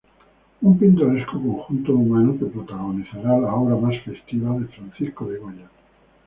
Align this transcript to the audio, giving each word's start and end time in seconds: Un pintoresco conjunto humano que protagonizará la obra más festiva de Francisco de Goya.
Un 0.63 0.79
pintoresco 0.79 1.33
conjunto 1.37 1.93
humano 1.95 2.35
que 2.39 2.45
protagonizará 2.47 3.37
la 3.37 3.53
obra 3.53 3.75
más 3.75 4.01
festiva 4.03 4.57
de 4.57 4.65
Francisco 4.69 5.25
de 5.27 5.37
Goya. 5.37 5.69